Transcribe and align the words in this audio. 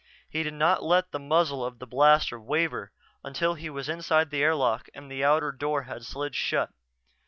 He 0.27 0.41
did 0.41 0.55
not 0.55 0.81
let 0.81 1.11
the 1.11 1.19
muzzle 1.19 1.63
of 1.63 1.77
the 1.77 1.85
blaster 1.85 2.39
waver 2.39 2.91
until 3.23 3.53
he 3.53 3.69
was 3.69 3.87
inside 3.87 4.31
the 4.31 4.41
airlock 4.41 4.89
and 4.95 5.11
the 5.11 5.23
outer 5.23 5.51
door 5.51 5.83
had 5.83 6.05
slid 6.05 6.33
shut. 6.33 6.71